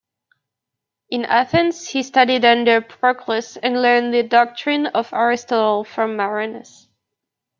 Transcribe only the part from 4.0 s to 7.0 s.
the doctrine of Aristotle from Marinus.